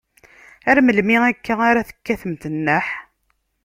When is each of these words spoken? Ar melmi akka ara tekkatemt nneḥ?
Ar 0.69 0.77
melmi 0.81 1.17
akka 1.29 1.53
ara 1.69 1.87
tekkatemt 1.89 2.43
nneḥ? 2.55 2.87